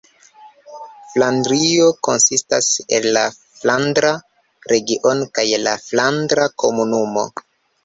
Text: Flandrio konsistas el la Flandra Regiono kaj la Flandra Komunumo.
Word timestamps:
Flandrio 1.11 1.89
konsistas 2.07 2.71
el 2.97 3.05
la 3.19 3.27
Flandra 3.59 4.15
Regiono 4.75 5.31
kaj 5.39 5.47
la 5.69 5.79
Flandra 5.87 6.51
Komunumo. 6.65 7.31